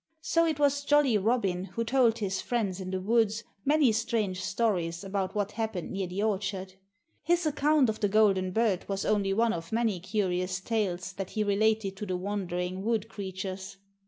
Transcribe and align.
So 0.23 0.47
it 0.47 0.57
was 0.57 0.83
Jolly 0.83 1.15
Robin 1.19 1.65
who 1.65 1.83
told 1.83 2.17
his 2.17 2.41
friends 2.41 2.81
in 2.81 2.89
the 2.89 2.99
woods 2.99 3.43
many 3.63 3.91
strange 3.91 4.41
stories 4.41 5.03
about 5.03 5.35
what 5.35 5.51
happened 5.51 5.91
near 5.91 6.07
the 6.07 6.23
orchard. 6.23 6.73
His 7.21 7.45
account 7.45 7.87
of 7.87 7.99
the 7.99 8.09
golden 8.09 8.49
bird 8.49 8.89
was 8.89 9.05
only 9.05 9.31
one 9.31 9.53
of 9.53 9.71
many 9.71 9.99
curious 9.99 10.59
tales 10.59 11.13
that 11.13 11.29
he 11.29 11.43
related 11.43 11.95
to 11.97 12.07
the 12.07 12.17
wondering 12.17 12.83
wood 12.83 13.09
creatures. 13.09 13.77